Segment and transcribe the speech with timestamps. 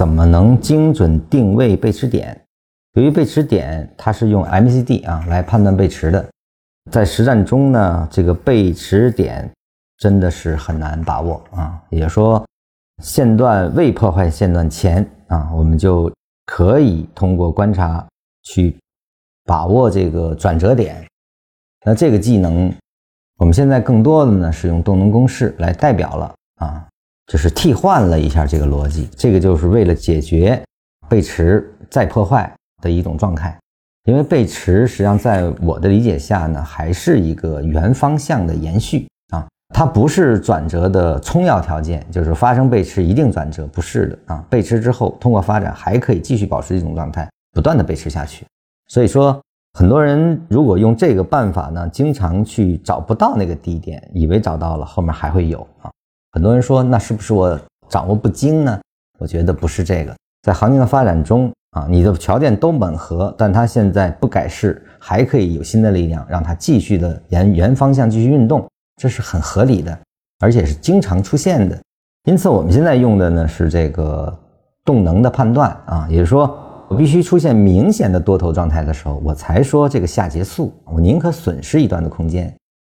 [0.00, 2.34] 怎么能精准定位背驰点？
[2.94, 6.26] 由于背驰点它是用 MCD 啊来判断背驰的，
[6.90, 9.46] 在实战中呢，这个背驰点
[9.98, 11.78] 真的是很难把握啊。
[11.90, 12.42] 也就是说，
[13.02, 16.10] 线段未破坏线段前啊，我们就
[16.46, 18.02] 可以通过观察
[18.44, 18.74] 去
[19.44, 20.96] 把握这个转折点。
[21.84, 22.72] 那这个技能，
[23.36, 26.88] 我们现在更多的呢是用动能公式来代表了啊，
[27.30, 29.08] 就是替换了一下这个逻辑。
[29.16, 30.60] 这个就是为了解决
[31.08, 33.56] 背驰再破坏的一种状态。
[34.06, 44.44] 因为背驰实际上在我的理解下呢，还是一个原方向的延续啊，它不是转折的充要条件，就是发生背驰一定转折，不是的啊。
[44.50, 48.44] 背驰之后通过发展还可以继续保持这种状态，不断的背驰下去。
[48.88, 49.40] 所以说。
[49.78, 55.88] 很多人如果用这个办法呢，经常去找不到那个低点，以为找到了，后面还会有啊。
[56.32, 57.58] 很多人说，那是不是我
[57.88, 58.80] 掌握不精呢？
[59.18, 69.98] 我觉得不是这个，在行情的发展中啊，你的条件都吻合，但它现在不改势，还可以有新的力量让它继续的沿原方向继续运动，这是很合理的，
[70.38, 71.78] 而且是经常出现的。
[72.24, 74.36] 因此，我们现在用的呢是这个
[74.84, 76.58] 动能的判断啊，也就是说。
[76.90, 80.74] 我必须出现明显的多头状态的时候，我才说这个下结束。
[80.86, 82.52] 我宁可损失一段的空间。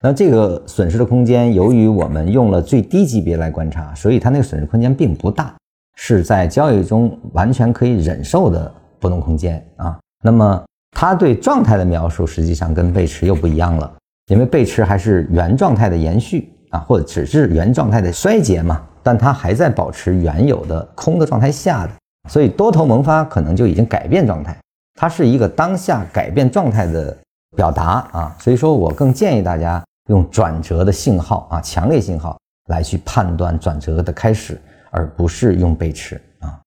[0.00, 5.52] 那这个损失的空间，由于我们用了最低级别来观察，所以它那个损失空间并不大，
[5.96, 9.98] 是在交易中完全可以忍受的波动空间啊。
[10.22, 13.92] 那么它对状态的描述，实际上跟背驰又不一样了，
[14.30, 21.92] 因为背驰还是原状态的延续啊，或者只是原状态的衰竭嘛，但它还在保持原有的空的状态下的。
[22.28, 24.56] 所以多头萌发可能就已经改变状态，
[24.94, 27.16] 它是一个当下改变状态的
[27.56, 28.36] 表达啊。
[28.38, 36.60] 所以说我更建议大家用转折的信号啊，强烈信号来去判断转折的开始，而不是用背驰啊。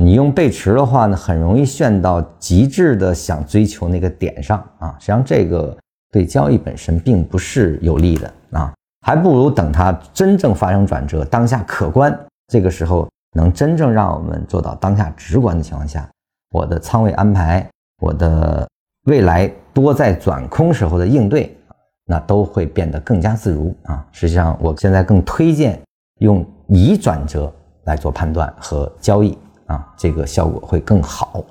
[0.00, 4.96] 你用背驰的话呢，很容易炫到极致的想追求那个点上啊。
[4.98, 5.76] 实际上这个
[6.10, 8.72] 对交易本身并不是有利的啊，
[9.06, 13.06] 还不如等它真正发生转折，当下可观，这个时候。
[13.34, 16.06] 能真正让我们做到当下直观的情况下，
[16.50, 17.66] 我的仓位安排，
[18.02, 18.68] 我的
[19.06, 21.56] 未来多在转空时候的应对，
[22.06, 24.06] 那都会变得更加自如啊。
[24.12, 25.80] 实际上，我现在更推荐
[26.20, 27.52] 用以转折
[27.84, 29.36] 来做判断和交易
[29.66, 31.44] 啊，这个效果会更好。